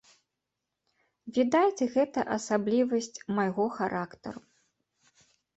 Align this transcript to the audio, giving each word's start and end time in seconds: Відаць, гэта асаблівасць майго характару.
Відаць, 1.35 1.87
гэта 1.97 2.19
асаблівасць 2.37 3.13
майго 3.41 3.65
характару. 3.77 4.41